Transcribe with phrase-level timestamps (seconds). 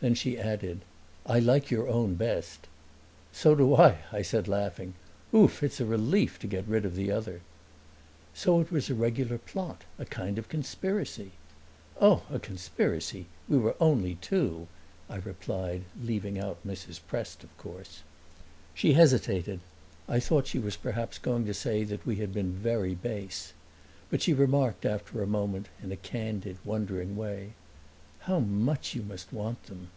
[0.00, 0.80] Then she added,
[1.26, 2.68] "I like your own best."
[3.32, 4.94] "So do I," I said, laughing.
[5.34, 5.62] "Ouf!
[5.62, 7.42] it's a relief to get rid of the other."
[8.32, 11.32] "So it was a regular plot a kind of conspiracy?"
[12.00, 14.68] "Oh, a conspiracy we were only two,"
[15.10, 16.98] I replied, leaving out Mrs.
[17.06, 18.00] Prest of course.
[18.72, 19.60] She hesitated;
[20.08, 23.52] I thought she was perhaps going to say that we had been very base.
[24.08, 27.52] But she remarked after a moment, in a candid, wondering way,
[28.24, 29.88] "How much you must want them!"